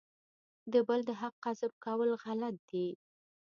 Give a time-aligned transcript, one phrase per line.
[0.71, 2.87] د بل د حق غصب کول غلط دي.